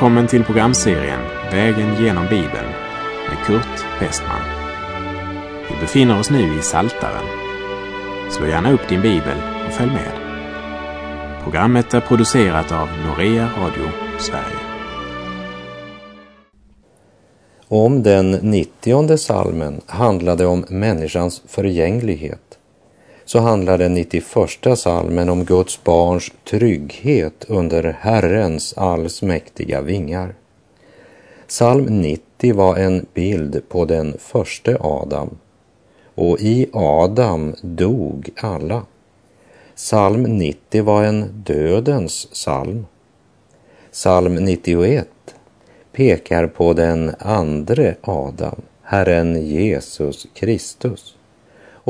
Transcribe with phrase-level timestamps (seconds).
[0.00, 1.20] Välkommen till programserien
[1.52, 2.68] Vägen genom Bibeln
[3.28, 4.40] med Kurt Westman.
[5.68, 7.24] Vi befinner oss nu i Saltaren.
[8.30, 10.12] Slå gärna upp din bibel och följ med.
[11.42, 14.58] Programmet är producerat av Norea Radio Sverige.
[17.68, 22.49] Om den nittionde salmen handlade om människans förgänglighet
[23.30, 30.34] så handlar den 91 salmen om Guds barns trygghet under Herrens allsmäktiga vingar.
[31.48, 35.38] Psalm 90 var en bild på den första Adam
[36.14, 38.82] och i Adam dog alla.
[39.76, 42.86] Psalm 90 var en dödens psalm.
[43.92, 45.08] Psalm 91
[45.92, 51.16] pekar på den andre Adam, Herren Jesus Kristus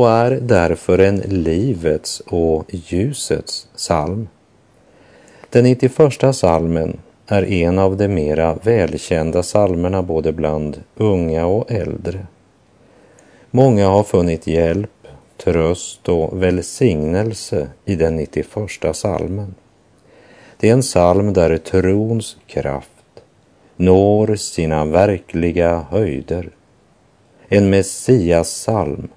[0.01, 4.29] och är därför en livets och ljusets psalm.
[5.51, 12.27] Den 91 salmen är en av de mera välkända psalmerna både bland unga och äldre.
[13.51, 15.07] Många har funnit hjälp,
[15.45, 18.47] tröst och välsignelse i den 91
[18.93, 19.55] salmen.
[20.57, 23.23] Det är en psalm där trons kraft
[23.77, 26.51] når sina verkliga höjder.
[27.49, 29.09] En Messias-psalm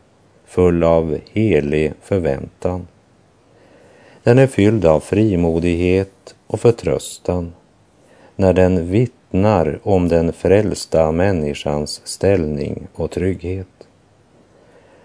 [0.54, 2.88] full av helig förväntan.
[4.24, 7.54] Den är fylld av frimodighet och förtröstan
[8.36, 13.68] när den vittnar om den frälsta människans ställning och trygghet.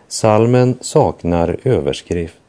[0.09, 2.43] Salmen saknar överskrift,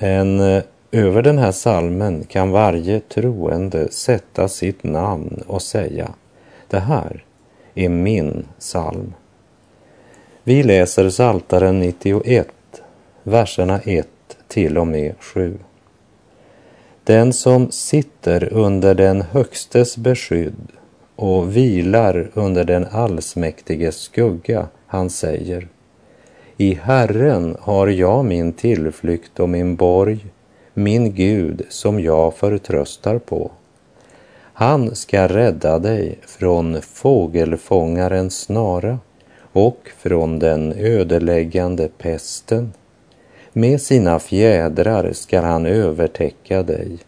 [0.00, 6.14] men eh, över den här salmen kan varje troende sätta sitt namn och säga,
[6.68, 7.24] det här
[7.74, 9.14] är min psalm.
[10.46, 12.48] Vi läser Saltaren 91,
[13.22, 14.08] verserna 1
[14.48, 15.58] till och med 7.
[17.04, 20.72] Den som sitter under den Högstes beskydd
[21.16, 25.68] och vilar under den allsmäktiges skugga, han säger,
[26.56, 30.26] i Herren har jag min tillflykt och min borg,
[30.74, 33.50] min Gud som jag förtröstar på.
[34.52, 38.98] Han ska rädda dig från fågelfångarens snara
[39.54, 42.72] och från den ödeläggande pesten.
[43.52, 46.98] Med sina fjädrar skall han övertäcka dig.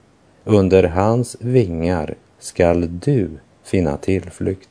[0.45, 3.31] Under hans vingar skall du
[3.65, 4.69] finna tillflykt.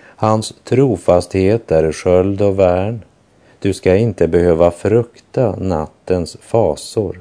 [0.00, 3.04] Hans trofasthet är sköld och värn.
[3.58, 7.20] Du ska inte behöva frukta nattens fasor.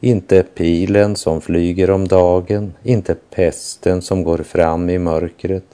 [0.00, 5.64] Inte pilen som flyger om dagen, inte pesten som går fram i mörkret,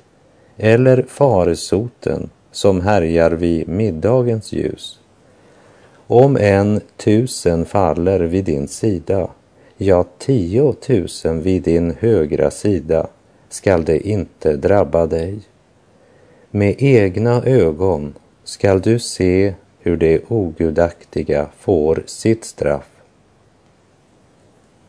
[0.57, 4.99] eller farsoten som härjar vid middagens ljus.
[6.07, 9.29] Om en tusen faller vid din sida,
[9.77, 13.07] ja, tiotusen vid din högra sida,
[13.49, 15.41] skall det inte drabba dig.
[16.51, 18.15] Med egna ögon
[18.45, 22.89] skall du se hur det ogudaktiga får sitt straff.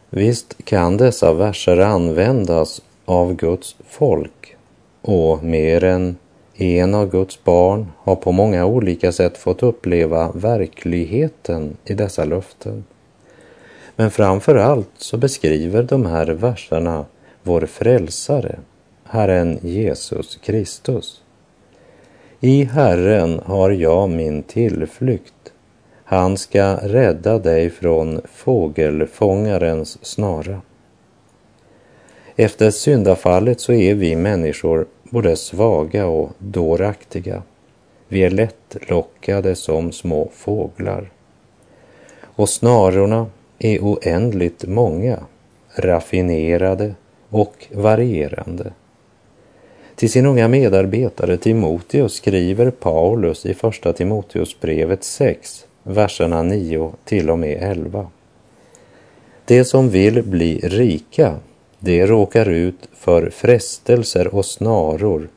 [0.10, 4.56] Visst kan dessa verser användas av Guds folk
[5.02, 6.18] och mer än
[6.58, 12.84] en av Guds barn har på många olika sätt fått uppleva verkligheten i dessa löften.
[13.96, 17.06] Men framför allt så beskriver de här verserna
[17.44, 18.60] vår frälsare,
[19.04, 21.22] Herren Jesus Kristus.
[22.40, 25.54] I Herren har jag min tillflykt.
[26.04, 30.62] Han ska rädda dig från fågelfångarens snara.
[32.36, 37.44] Efter syndafallet så är vi människor både svaga och dåraktiga.
[38.08, 41.12] Vi är lättlockade som små fåglar.
[42.22, 43.28] Och snarorna
[43.60, 45.20] är oändligt många,
[45.76, 46.96] raffinerade
[47.30, 48.74] och varierande.
[49.96, 57.40] Till sin unga medarbetare Timoteus skriver Paulus i Första Timoteusbrevet 6, verserna 9 till och
[57.40, 58.08] med 11.
[59.46, 61.36] Det som vill bli rika
[61.86, 65.30] de råkar ut för frestelser och snaror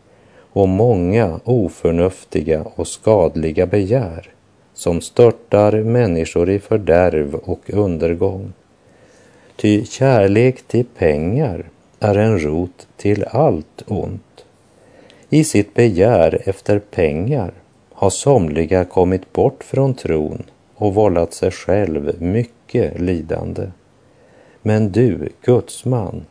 [0.53, 4.31] och många oförnuftiga och skadliga begär
[4.75, 8.53] som störtar människor i fördärv och undergång.
[9.57, 11.65] Ty kärlek till pengar
[12.01, 14.45] är en rot till allt ont.
[15.31, 17.53] I sitt begär efter pengar
[17.93, 20.43] har somliga kommit bort från tron
[20.75, 23.67] och vållat sig själv mycket lidande.
[24.63, 26.25] Men du, gudsman,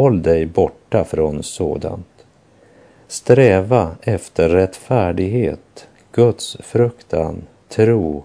[0.00, 2.26] Håll dig borta från sådant.
[3.08, 8.24] Sträva efter rättfärdighet, Guds fruktan, tro,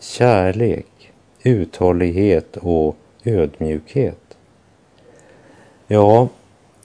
[0.00, 1.12] kärlek,
[1.42, 4.36] uthållighet och ödmjukhet.
[5.86, 6.28] Ja,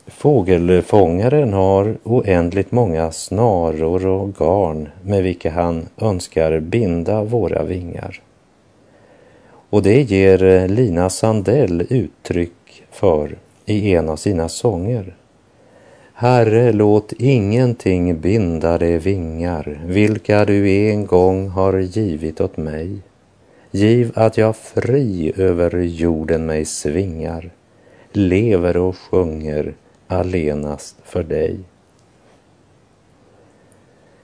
[0.08, 8.22] Fågelfångaren har oändligt många snaror och garn med vilka han önskar binda våra vingar.
[9.70, 13.38] Och det ger Lina Sandell uttryck för
[13.70, 15.16] i en av sina sånger.
[16.14, 23.00] Herre, låt ingenting binda de vingar, vilka du en gång har givit åt mig.
[23.72, 27.52] Giv att jag fri över jorden mig svingar,
[28.12, 29.74] lever och sjunger
[30.08, 31.60] allenast för dig.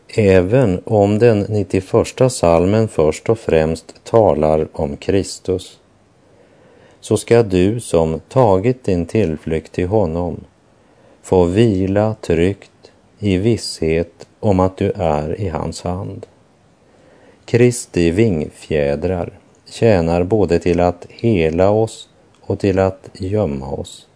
[0.07, 5.79] Även om den 91 salmen först och främst talar om Kristus,
[7.05, 10.43] så ska du som tagit din tillflykt till honom
[11.21, 16.25] få vila tryggt i visshet om att du är i hans hand.
[17.45, 22.09] Kristi vingfjädrar tjänar både till att hela oss
[22.41, 24.07] och till att gömma oss.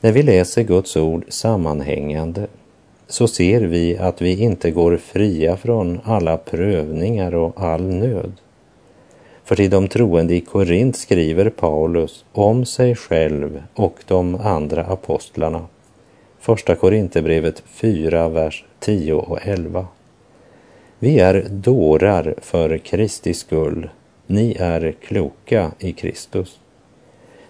[0.00, 2.46] När vi läser Guds ord sammanhängande
[3.08, 8.32] så ser vi att vi inte går fria från alla prövningar och all nöd.
[9.50, 15.66] För till de troende i Korint skriver Paulus om sig själv och de andra apostlarna.
[16.38, 19.86] Första Korinthierbrevet 4, vers 10 och 11.
[20.98, 23.90] Vi är dårar för Kristi skull,
[24.26, 26.60] ni är kloka i Kristus.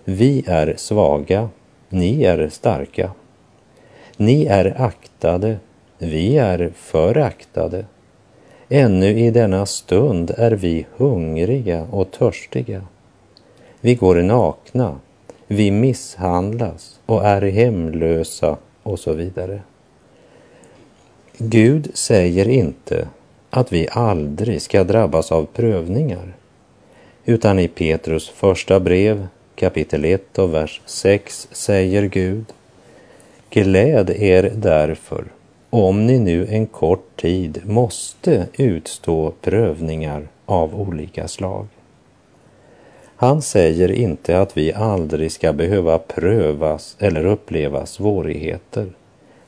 [0.05, 1.49] Vi är svaga,
[1.88, 3.11] ni är starka.
[4.17, 5.56] Ni är aktade,
[5.99, 7.85] vi är föraktade.
[8.72, 12.82] Ännu i denna stund är vi hungriga och törstiga.
[13.81, 14.99] Vi går nakna,
[15.46, 19.61] vi misshandlas och är hemlösa och så vidare.
[21.38, 23.08] Gud säger inte
[23.50, 26.32] att vi aldrig ska drabbas av prövningar,
[27.25, 32.44] utan i Petrus första brev kapitel 1 och vers 6 säger Gud
[33.50, 35.25] Gläd er därför
[35.70, 41.67] om ni nu en kort tid måste utstå prövningar av olika slag.
[43.17, 48.87] Han säger inte att vi aldrig ska behöva prövas eller uppleva svårigheter.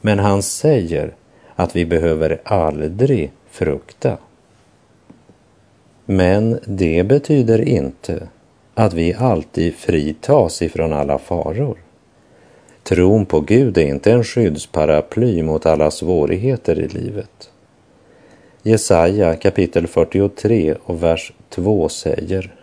[0.00, 1.14] Men han säger
[1.54, 4.18] att vi behöver aldrig frukta.
[6.04, 8.28] Men det betyder inte
[8.74, 11.76] att vi alltid fritas ifrån alla faror.
[12.84, 17.50] Tron på Gud är inte en skyddsparaply mot alla svårigheter i livet.
[18.62, 22.54] Jesaja kapitel 43 och vers 2 säger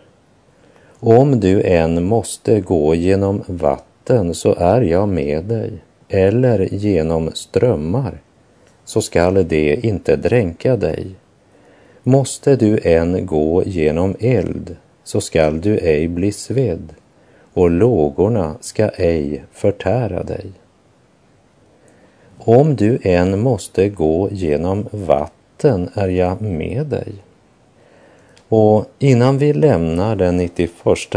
[0.98, 5.72] Om du än måste gå genom vatten så är jag med dig,
[6.08, 8.20] eller genom strömmar
[8.84, 11.06] så skall det inte dränka dig.
[12.02, 16.94] Måste du än gå genom eld så skall du ej bli svedd
[17.54, 20.46] och lågorna ska ej förtära dig.
[22.38, 27.12] Om du än måste gå genom vatten är jag med dig.
[28.48, 30.70] Och innan vi lämnar den 91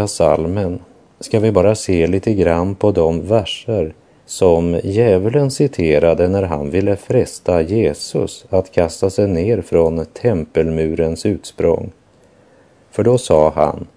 [0.08, 0.80] salmen
[1.20, 3.94] ska vi bara se lite grann på de verser
[4.26, 11.92] som djävulen citerade när han ville fresta Jesus att kasta sig ner från tempelmurens utsprång.
[12.92, 13.88] För då sa han,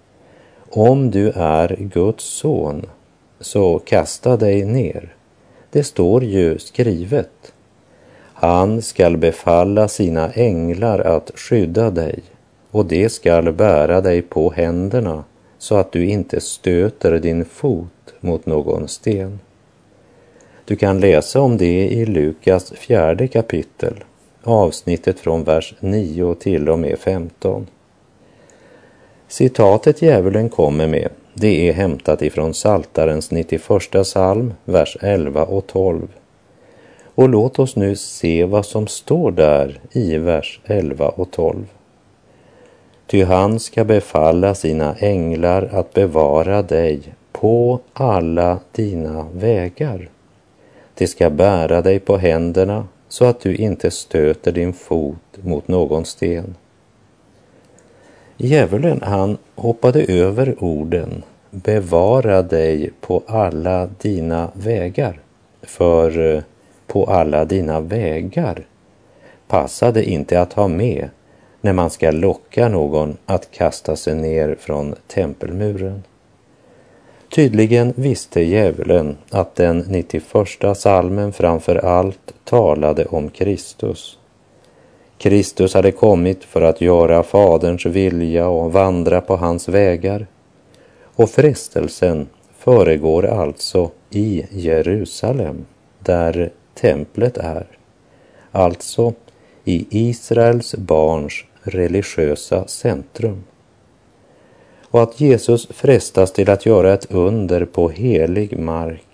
[0.69, 2.85] om du är Guds son,
[3.39, 5.13] så kasta dig ner.
[5.71, 7.53] Det står ju skrivet.
[8.33, 12.19] Han skall befalla sina änglar att skydda dig
[12.71, 15.23] och de skall bära dig på händerna
[15.57, 19.39] så att du inte stöter din fot mot någon sten.
[20.65, 24.03] Du kan läsa om det i Lukas fjärde kapitel,
[24.43, 27.67] avsnittet från vers 9 till och med 15.
[29.27, 33.61] Citatet djävulen kommer med, det är hämtat ifrån Saltarens 91
[34.03, 36.07] psalm, vers 11 och 12.
[37.15, 41.65] Och låt oss nu se vad som står där i vers 11 och 12.
[43.07, 50.09] Ty han ska befalla sina änglar att bevara dig på alla dina vägar.
[50.93, 56.05] De ska bära dig på händerna så att du inte stöter din fot mot någon
[56.05, 56.55] sten.
[58.37, 65.19] Djävulen han hoppade över orden bevara dig på alla dina vägar.
[65.61, 66.41] För eh,
[66.87, 68.65] på alla dina vägar
[69.47, 71.09] passade inte att ha med
[71.61, 76.03] när man ska locka någon att kasta sig ner från tempelmuren.
[77.35, 80.23] Tydligen visste djävulen att den 91
[80.75, 84.17] salmen framför allt talade om Kristus
[85.17, 90.27] Kristus hade kommit för att göra Faderns vilja och vandra på hans vägar.
[91.03, 95.65] Och frestelsen föregår alltså i Jerusalem,
[95.99, 97.67] där templet är,
[98.51, 99.13] alltså
[99.63, 103.43] i Israels barns religiösa centrum.
[104.89, 109.07] Och att Jesus frestas till att göra ett under på helig mark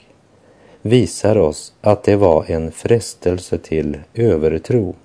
[0.81, 4.95] visar oss att det var en frestelse till övertro,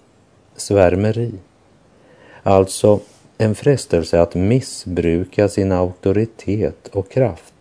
[0.60, 1.32] svärmeri.
[2.42, 3.00] Alltså
[3.38, 7.54] en frestelse att missbruka sin auktoritet och kraft.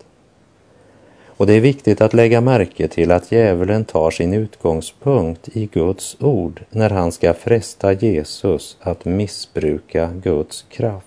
[1.27, 6.17] Och det är viktigt att lägga märke till att djävulen tar sin utgångspunkt i Guds
[6.19, 11.05] ord när han ska fresta Jesus att missbruka Guds kraft.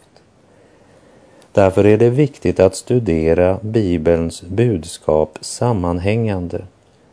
[1.52, 6.64] Därför är det viktigt att studera Bibelns budskap sammanhängande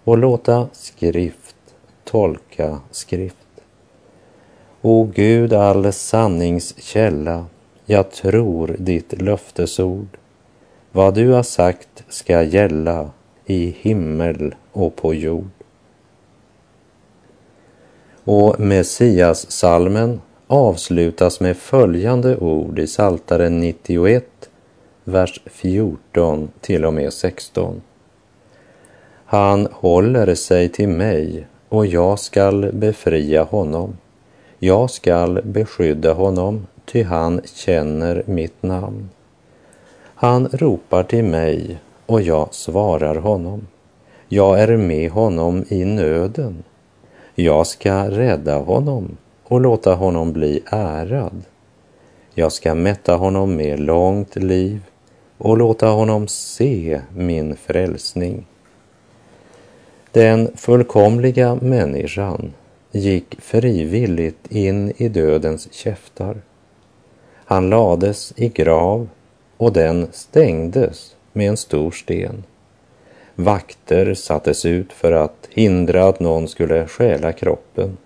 [0.03, 1.55] och låta skrift
[2.03, 3.46] tolka skrift.
[4.81, 7.45] O Gud, all sanningskälla,
[7.85, 10.07] jag tror ditt löftesord.
[10.91, 13.09] Vad du har sagt ska gälla
[13.45, 15.49] i himmel och på jord.
[18.23, 24.49] Och Messias-salmen avslutas med följande ord i Saltaren 91,
[25.03, 27.81] vers 14 till och med 16.
[29.25, 33.97] Han håller sig till mig och jag skall befria honom.
[34.59, 39.09] Jag skall beskydda honom, ty han känner mitt namn.
[40.15, 43.67] Han ropar till mig och jag svarar honom.
[44.29, 46.63] Jag är med honom i nöden.
[47.35, 51.41] Jag ska rädda honom och låta honom bli ärad.
[52.33, 54.81] Jag ska mätta honom med långt liv
[55.37, 58.45] och låta honom se min frälsning.
[60.11, 62.53] Den fullkomliga människan
[62.91, 66.41] gick frivilligt in i dödens käftar.
[67.45, 69.09] Han lades i grav
[69.57, 72.43] och den stängdes med en stor sten.
[73.35, 77.97] Vakter sattes ut för att hindra att någon skulle stjäla kroppen.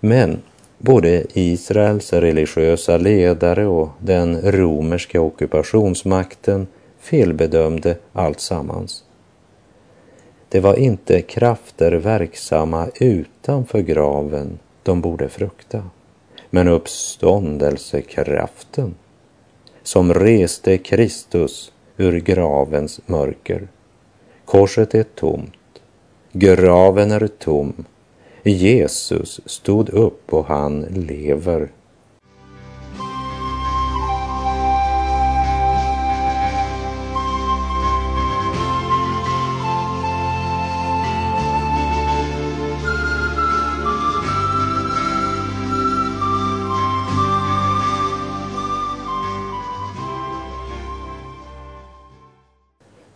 [0.00, 0.42] Men
[0.78, 6.66] både Israels religiösa ledare och den romerska ockupationsmakten
[6.98, 9.04] felbedömde allt sammans.
[10.52, 15.84] Det var inte krafter verksamma utanför graven de borde frukta,
[16.50, 18.94] men uppståndelsekraften
[19.82, 23.68] som reste Kristus ur gravens mörker.
[24.44, 25.80] Korset är tomt,
[26.32, 27.84] graven är tom,
[28.42, 31.68] Jesus stod upp och han lever.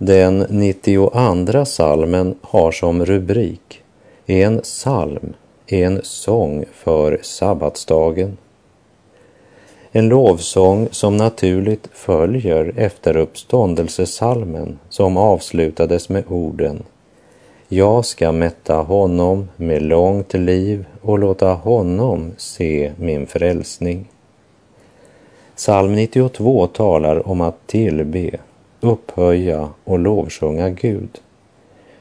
[0.06, 3.82] Den 92 salmen har som rubrik
[4.26, 5.32] En psalm,
[5.66, 8.36] en sång för sabbatsdagen.
[9.92, 16.82] En lovsång som naturligt följer efter uppståndelsesalmen som avslutades med orden
[17.68, 24.08] Jag ska mätta honom med långt liv och låta honom se min frälsning.
[25.56, 28.38] Psalm 92 talar om att tillbe
[28.80, 31.20] upphöja och lovsjunga Gud.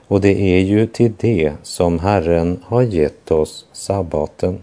[0.07, 4.59] Och det är ju till det som Herren har gett oss sabbaten.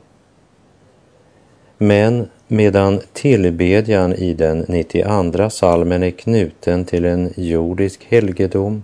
[1.79, 8.83] Men medan tillbedjan i den 92 salmen är knuten till en jordisk helgedom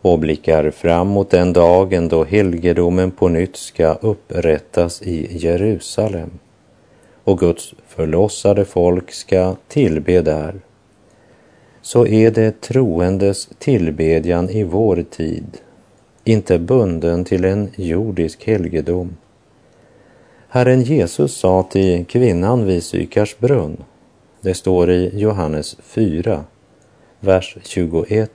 [0.00, 6.30] och blickar fram mot den dagen då helgedomen på nytt ska upprättas i Jerusalem
[7.24, 10.54] och Guds förlossade folk ska tillbe där
[11.84, 15.58] så är det troendes tillbedjan i vår tid
[16.24, 19.16] inte bunden till en jordisk helgedom.
[20.48, 23.84] Herren Jesus sa till kvinnan vid Sykars brunn,
[24.40, 26.44] det står i Johannes 4,
[27.20, 28.30] vers 21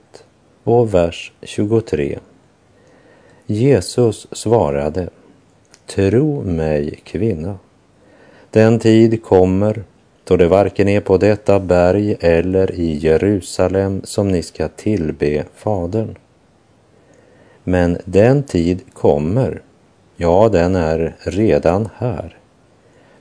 [0.63, 2.19] och vers 23.
[3.45, 5.09] Jesus svarade,
[5.85, 7.57] Tro mig kvinna,
[8.51, 9.83] den tid kommer
[10.29, 16.15] då det varken är på detta berg eller i Jerusalem som ni ska tillbe Fadern.
[17.63, 19.62] Men den tid kommer,
[20.15, 22.38] ja, den är redan här,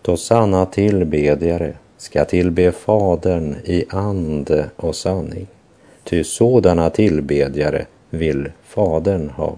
[0.03, 5.47] då sanna tillbedjare ska tillbe Fadern i ande och sanning.
[6.05, 9.57] Ty sådana tillbedjare vill Fadern ha.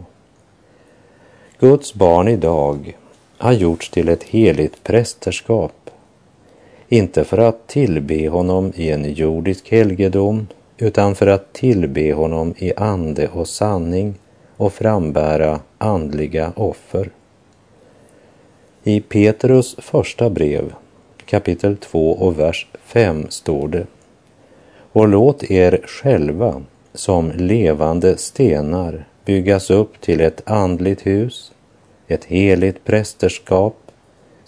[1.58, 2.96] Guds barn idag
[3.38, 5.72] har gjorts till ett heligt prästerskap
[6.92, 10.46] inte för att tillbe honom i en jordisk helgedom,
[10.78, 14.14] utan för att tillbe honom i ande och sanning
[14.56, 17.10] och frambära andliga offer.
[18.82, 20.72] I Petrus första brev,
[21.26, 23.86] kapitel 2 och vers 5 står det.
[24.92, 26.62] Och låt er själva
[26.94, 31.52] som levande stenar byggas upp till ett andligt hus,
[32.08, 33.76] ett heligt prästerskap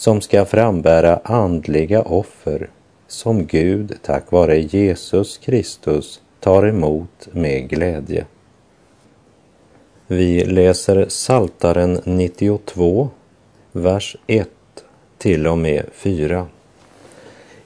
[0.02, 2.70] som ska frambära andliga offer
[3.06, 8.24] som Gud tack vare Jesus Kristus tar emot med glädje.
[10.06, 13.10] Vi läser Saltaren 92,
[13.72, 14.48] vers 1
[15.18, 16.46] till och med 4.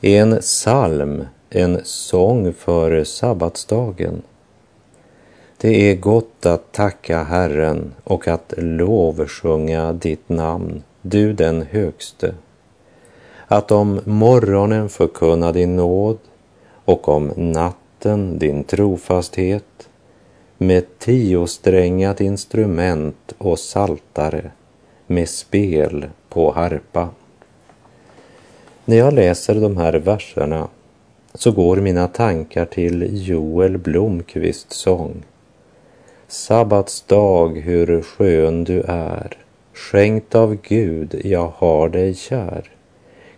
[0.01, 4.23] En psalm, en sång för sabbatsdagen.
[5.57, 12.35] Det är gott att tacka Herren och att lovsjunga ditt namn, du den högste.
[13.47, 16.19] Att om morgonen förkunna din nåd
[16.85, 19.89] och om natten din trofasthet
[20.59, 24.51] med tiosträngat instrument och saltare
[25.07, 27.09] med spel på harpa.
[28.85, 30.69] När jag läser de här verserna
[31.35, 35.23] så går mina tankar till Joel Blomqvists sång.
[36.29, 39.46] Sabbatsdag, hur skön du är,
[39.77, 42.71] skänkt av Gud, jag har dig kär.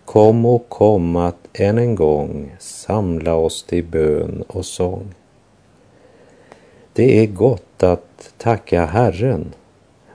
[0.05, 5.15] Kom och kom att än en gång samla oss till bön och sång.
[6.93, 9.55] Det är gott att tacka Herren,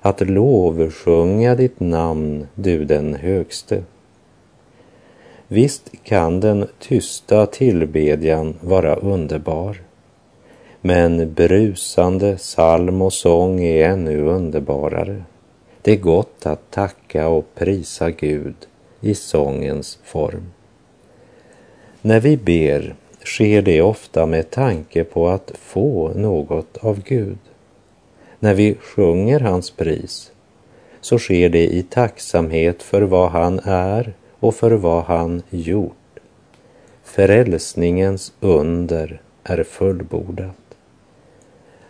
[0.01, 3.83] att lovsjunga ditt namn, du den högste.
[5.47, 9.81] Visst kan den tysta tillbedjan vara underbar.
[10.81, 15.23] Men brusande psalm och sång är ännu underbarare.
[15.83, 18.55] Det är gott att tacka och prisa Gud
[19.01, 20.51] i sångens form.
[22.01, 27.37] När vi ber sker det ofta med tanke på att få något av Gud.
[28.39, 30.31] När vi sjunger hans pris
[31.01, 36.19] så sker det i tacksamhet för vad han är och för vad han gjort.
[37.03, 40.77] Frälsningens under är fullbordat.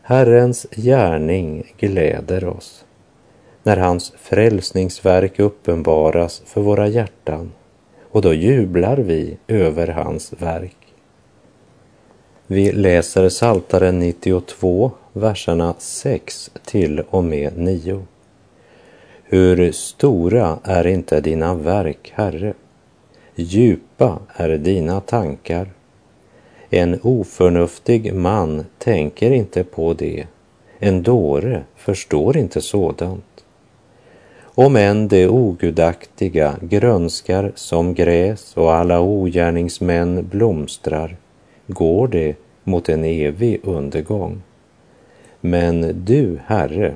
[0.01, 2.85] Herrens gärning gläder oss
[3.63, 7.51] när hans frälsningsverk uppenbaras för våra hjärtan
[8.11, 10.77] och då jublar vi över hans verk.
[12.47, 18.05] Vi läser Saltaren 92, verserna 6 till och med 9.
[19.23, 22.53] Hur stora är inte dina verk, Herre?
[23.35, 25.69] Djupa är dina tankar.
[26.69, 30.27] En oförnuftig man tänker inte på det.
[30.79, 33.42] En dåre förstår inte sådant.
[34.55, 41.17] Om än det ogudaktiga grönskar som gräs och alla ogärningsmän blomstrar,
[41.67, 44.41] går det mot en evig undergång.
[45.41, 46.95] Men du, Herre,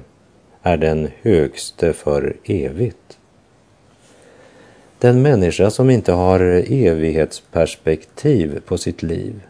[0.62, 3.18] är den högste för evigt.
[5.00, 6.40] Den människa som inte har
[6.72, 9.42] evighetsperspektiv på sitt liv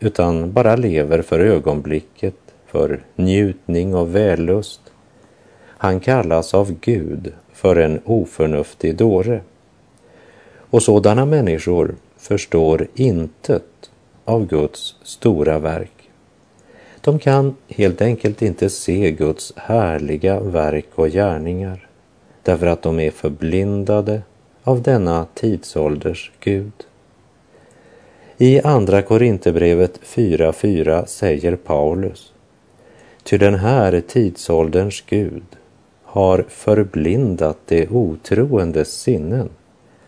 [0.00, 4.80] utan bara lever för ögonblicket, för njutning och vällust,
[5.64, 9.40] han kallas av Gud för en oförnuftig dåre.
[10.54, 13.90] Och sådana människor förstår intet
[14.24, 16.10] av Guds stora verk.
[17.00, 21.88] De kan helt enkelt inte se Guds härliga verk och gärningar
[22.42, 24.22] därför att de är förblindade
[24.62, 26.72] av denna tidsålders Gud.
[28.38, 32.32] I Andra Korinthierbrevet 4.4 säger Paulus
[33.22, 35.44] Ty den här tidsålderns Gud
[36.12, 39.48] har förblindat det otroendes sinnen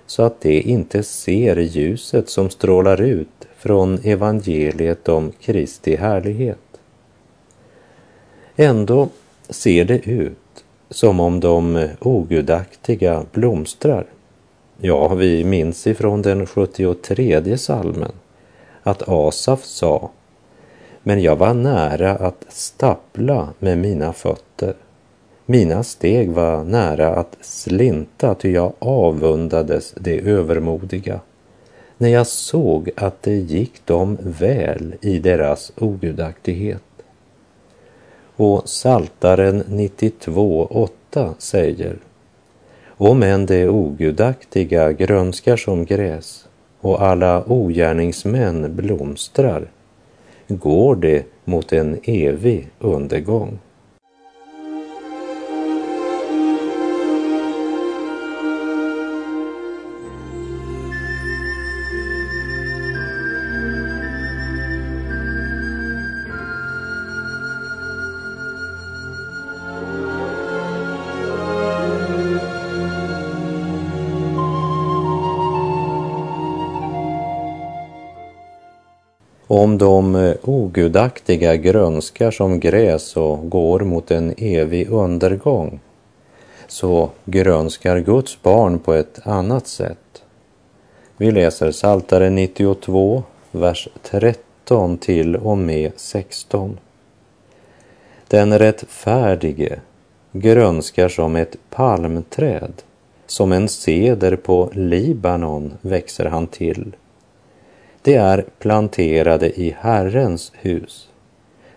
[0.07, 6.59] så att de inte ser ljuset som strålar ut från evangeliet om Kristi härlighet.
[8.57, 9.09] Ändå
[9.49, 14.07] ser det ut som om de ogudaktiga blomstrar.
[14.81, 18.13] Ja, vi minns ifrån den 73 salmen
[18.83, 20.11] att Asaf sa
[21.03, 24.75] Men jag var nära att stappla med mina fötter.
[25.47, 31.21] Mina steg var nära att slinta ty jag avundades det övermodiga
[31.99, 36.83] när jag såg att det gick dem väl i deras ogudaktighet.
[38.37, 41.97] Och Saltaren 92.8 säger
[42.87, 46.49] Om än det ogudaktiga grönskar som gräs
[46.81, 49.71] och alla ogärningsmän blomstrar
[50.49, 53.59] går det mot en evig undergång.
[79.55, 85.81] Om de eh, ogudaktiga grönskar som gräs och går mot en evig undergång,
[86.67, 90.23] så grönskar Guds barn på ett annat sätt.
[91.17, 96.79] Vi läser Psaltaren 92, vers 13 till och med 16.
[98.29, 99.81] Den rättfärdige
[100.33, 102.73] grönskar som ett palmträd,
[103.27, 106.93] som en seder på Libanon växer han till.
[108.05, 111.09] De är planterade i Herrens hus.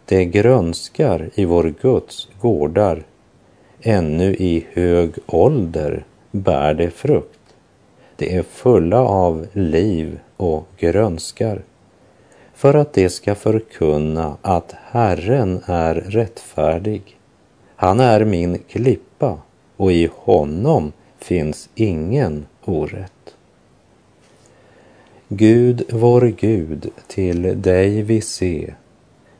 [0.05, 3.03] De grönskar i vår Guds gårdar.
[3.81, 7.55] Ännu i hög ålder bär de frukt.
[8.15, 11.61] De är fulla av liv och grönskar
[12.53, 17.17] för att det ska förkunna att Herren är rättfärdig.
[17.75, 19.37] Han är min klippa
[19.77, 23.36] och i honom finns ingen orätt.
[25.29, 28.73] Gud, vår Gud, till dig vi se,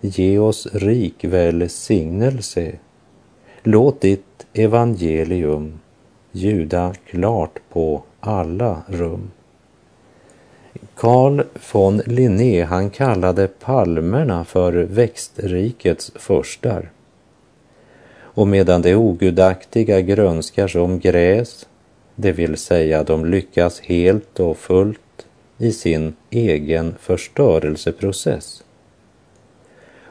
[0.01, 2.71] ge oss rik välsignelse.
[3.63, 5.79] Låt ditt evangelium
[6.31, 9.31] ljuda klart på alla rum.
[10.95, 16.91] Carl von Linné han kallade palmerna för växtrikets förstar.
[18.19, 21.67] Och medan de ogudaktiga grönskar som gräs,
[22.15, 24.99] det vill säga de lyckas helt och fullt
[25.57, 28.63] i sin egen förstörelseprocess.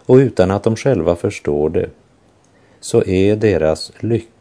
[0.07, 1.91] Och utan att de själva förstår det,
[2.81, 4.37] så är deras lycka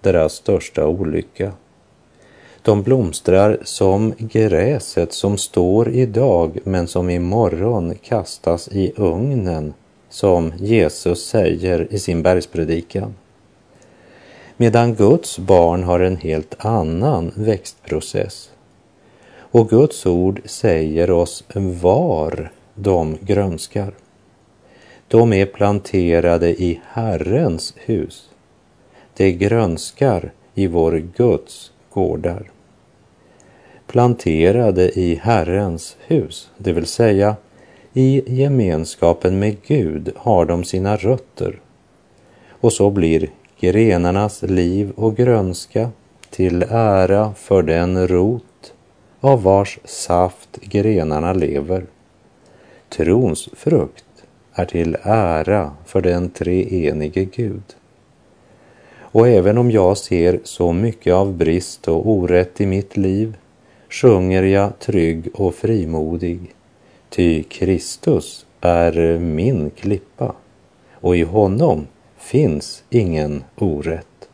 [0.00, 1.52] deras största olycka.
[2.62, 9.74] De blomstrar som gräset som står idag men som imorgon kastas i ugnen,
[10.08, 13.14] som Jesus säger i sin bergspredikan.
[14.56, 18.50] Medan Guds barn har en helt annan växtprocess.
[19.56, 21.44] Och Guds ord säger oss
[21.82, 23.94] var de grönskar.
[25.08, 28.28] De är planterade i Herrens hus.
[29.16, 32.50] De grönskar i vår Guds gårdar
[33.86, 37.36] planterade i Herrens hus, det vill säga
[37.92, 41.60] i gemenskapen med Gud har de sina rötter.
[42.48, 45.90] Och så blir grenarnas liv och grönska
[46.30, 48.45] till ära för den rot
[49.20, 51.86] av vars saft grenarna lever.
[52.88, 54.04] Trons frukt
[54.52, 57.76] är till ära för den treenige Gud.
[58.98, 63.36] Och även om jag ser så mycket av brist och orätt i mitt liv
[63.90, 66.54] sjunger jag trygg och frimodig,
[67.08, 70.34] ty Kristus är min klippa
[70.92, 71.86] och i honom
[72.18, 74.28] finns ingen orätt.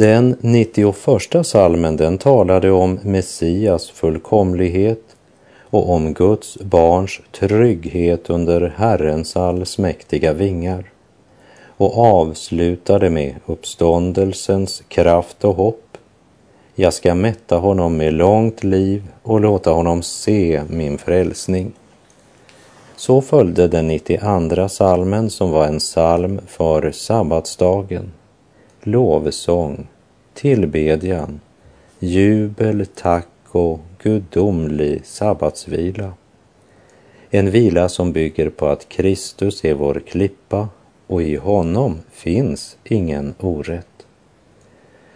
[0.00, 5.16] Den 91 salmen den talade om Messias fullkomlighet
[5.60, 10.84] och om Guds barns trygghet under Herrens allsmäktiga vingar
[11.76, 15.98] och avslutade med uppståndelsens kraft och hopp.
[16.74, 21.72] Jag ska mätta honom med långt liv och låta honom se min frälsning.
[22.96, 28.10] Så följde den 92 salmen som var en psalm för sabbatsdagen
[28.82, 29.86] lovsång,
[30.34, 31.40] tillbedjan,
[31.98, 36.12] jubel, tack och gudomlig sabbatsvila.
[37.30, 40.68] En vila som bygger på att Kristus är vår klippa
[41.06, 43.86] och i honom finns ingen orätt.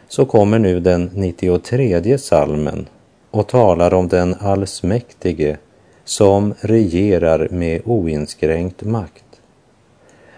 [0.08, 2.86] Så kommer nu den 93 salmen
[3.30, 5.56] och talar om den allsmäktige
[6.04, 9.40] som regerar med oinskränkt makt.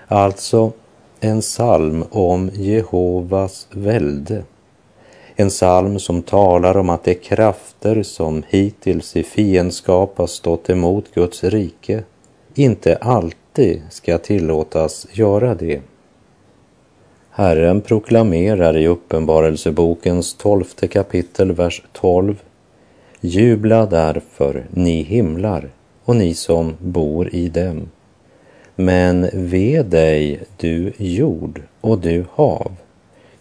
[0.06, 0.72] Alltså
[1.20, 4.42] en psalm om Jehovas välde.
[5.36, 11.14] En psalm som talar om att de krafter som hittills i fiendskap har stått emot
[11.14, 12.02] Guds rike
[12.54, 15.80] inte alltid ska tillåtas göra det.
[17.30, 22.42] Herren proklamerar i Uppenbarelsebokens tolfte kapitel, vers 12.
[23.20, 25.70] Jubla därför, ni himlar
[26.04, 27.88] och ni som bor i dem.
[28.78, 32.72] Men ve dig, du jord och du hav,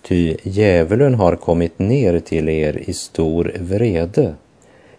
[0.01, 4.33] ty djävulen har kommit ner till er i stor vrede,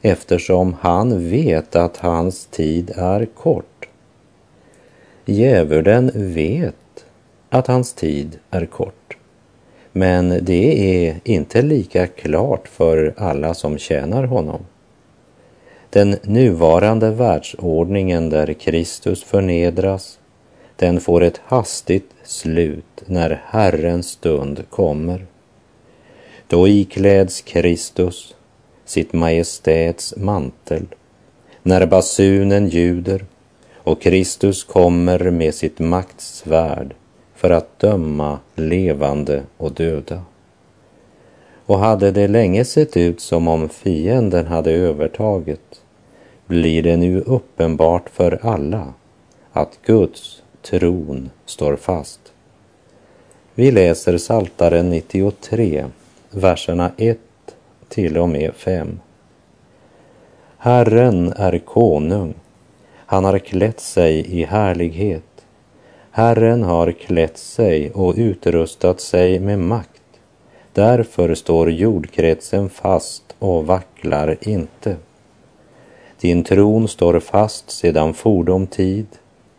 [0.02, 3.88] eftersom han vet att hans tid är kort.
[5.24, 7.04] Djävulen vet
[7.48, 9.16] att hans tid är kort.
[9.92, 14.60] Men det är inte lika klart för alla som tjänar honom.
[15.90, 20.18] Den nuvarande världsordningen där Kristus förnedras,
[20.76, 25.26] den får ett hastigt slut när Herrens stund kommer.
[26.48, 28.34] Då ikläds Kristus
[28.84, 30.86] sitt majestäts mantel,
[31.62, 33.24] när basunen ljuder
[33.74, 36.94] och Kristus kommer med sitt maktsvärd
[37.34, 40.22] för att döma levande och döda.
[41.66, 45.82] Och hade det länge sett ut som om fienden hade övertaget
[46.46, 48.94] blir det nu uppenbart för alla
[49.52, 52.20] att Guds tron står fast.
[53.54, 55.84] Vi läser Saltaren 93,
[56.30, 57.18] verserna 1
[57.88, 59.00] till och med 5.
[60.58, 62.34] Herren är konung,
[62.94, 65.22] han har klätt sig i härlighet.
[66.10, 70.02] Herren har klätt sig och utrustat sig med makt.
[70.72, 74.96] Därför står jordkretsen fast och vacklar inte.
[76.20, 79.06] Din tron står fast sedan fordom tid.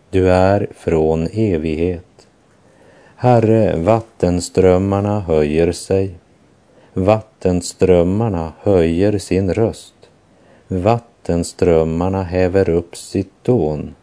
[0.09, 2.27] Du är från evighet.
[3.15, 6.15] Herre, vattenströmmarna höjer sig.
[6.93, 9.93] Vattenströmmarna höjer sin röst.
[10.67, 13.95] Vattenströmmarna häver upp sitt dån.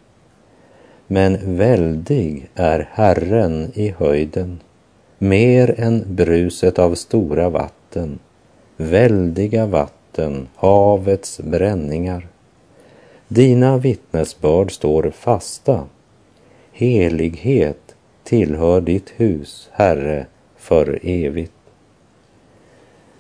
[1.07, 4.61] Men väldig är Herren i höjden,
[5.19, 8.19] mer än bruset av stora vatten,
[8.77, 12.27] väldiga vatten, havets bränningar.
[13.29, 15.85] Dina vittnesbörd står fasta.
[16.77, 21.53] Helighet tillhör ditt hus, Herre, för evigt.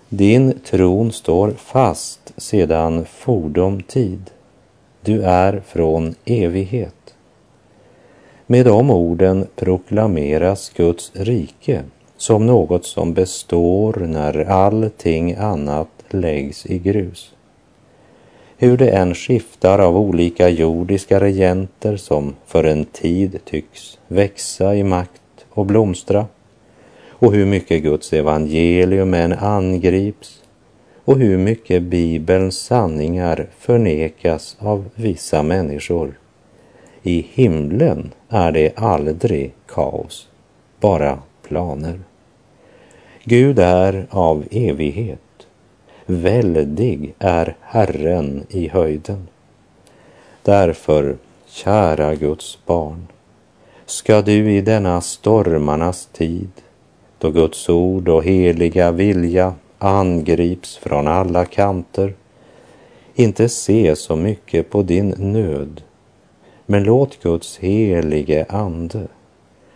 [0.08, 4.30] Din tron står fast sedan fordom tid.
[5.00, 7.14] Du är från evighet.
[8.46, 11.82] Med de orden proklameras Guds rike
[12.16, 17.34] som något som består när allting annat läggs i grus
[18.58, 24.82] hur det än skiftar av olika jordiska regenter som för en tid tycks växa i
[24.82, 26.26] makt och blomstra
[27.08, 30.42] och hur mycket Guds evangelium än angrips
[31.04, 36.18] och hur mycket Bibelns sanningar förnekas av vissa människor.
[37.02, 40.28] I himlen är det aldrig kaos,
[40.80, 42.00] bara planer.
[43.24, 45.23] Gud är av evighet
[46.06, 49.28] Väldig är Herren i höjden.
[50.42, 53.06] Därför, kära Guds barn,
[53.86, 56.50] ska du i denna stormarnas tid,
[57.18, 62.14] då Guds ord och heliga vilja angrips från alla kanter,
[63.14, 65.82] inte se så mycket på din nöd,
[66.66, 69.06] men låt Guds helige ande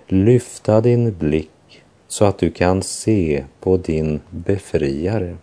[0.07, 5.37] lyfta din blick så att du kan se på din befriare.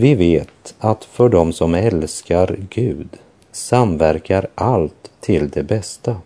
[0.00, 3.08] Vi vet att för dem som älskar Gud
[3.52, 6.16] samverkar allt till det bästa.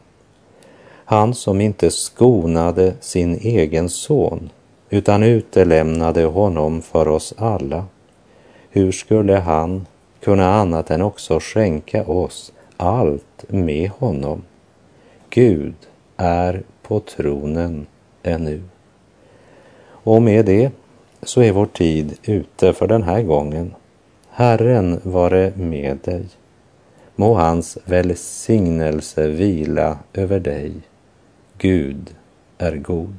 [1.04, 4.50] Han som inte skonade sin egen son
[4.90, 7.84] utan utelämnade honom för oss alla.
[8.70, 9.86] Hur skulle han
[10.20, 14.42] kunna annat än också skänka oss allt med honom?
[15.30, 15.74] Gud
[16.16, 17.86] är på tronen
[18.22, 18.62] ännu.
[19.84, 20.70] Och med det
[21.22, 23.74] så är vår tid ute för den här gången.
[24.30, 26.24] Herren vare med dig.
[27.16, 30.72] Må hans välsignelse vila över dig.
[31.58, 32.14] Gud
[32.58, 33.14] är god.